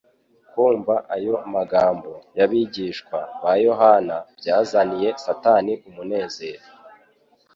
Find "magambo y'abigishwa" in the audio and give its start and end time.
1.55-3.17